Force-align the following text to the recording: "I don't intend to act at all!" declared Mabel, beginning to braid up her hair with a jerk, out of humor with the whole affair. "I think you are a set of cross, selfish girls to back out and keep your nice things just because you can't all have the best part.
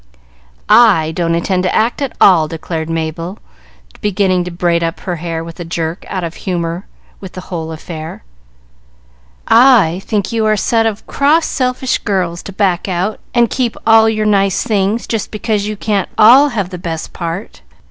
"I 0.67 1.11
don't 1.11 1.35
intend 1.35 1.61
to 1.61 1.75
act 1.75 2.01
at 2.01 2.17
all!" 2.19 2.47
declared 2.47 2.89
Mabel, 2.89 3.37
beginning 4.01 4.43
to 4.45 4.49
braid 4.49 4.83
up 4.83 5.01
her 5.01 5.17
hair 5.17 5.43
with 5.43 5.59
a 5.59 5.63
jerk, 5.63 6.05
out 6.07 6.23
of 6.23 6.33
humor 6.33 6.87
with 7.19 7.33
the 7.33 7.41
whole 7.53 7.71
affair. 7.71 8.23
"I 9.47 10.01
think 10.05 10.31
you 10.31 10.43
are 10.47 10.53
a 10.53 10.57
set 10.57 10.87
of 10.87 11.05
cross, 11.05 11.45
selfish 11.45 11.99
girls 11.99 12.41
to 12.41 12.51
back 12.51 12.87
out 12.87 13.19
and 13.35 13.47
keep 13.47 13.77
your 13.85 14.25
nice 14.25 14.63
things 14.63 15.05
just 15.05 15.29
because 15.29 15.67
you 15.67 15.77
can't 15.77 16.09
all 16.17 16.49
have 16.49 16.71
the 16.71 16.79
best 16.79 17.13
part. 17.13 17.61